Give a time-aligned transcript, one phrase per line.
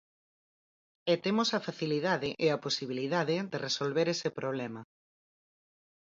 [1.11, 4.81] E temos a facilidade e a posibilidade de resolver ese problema.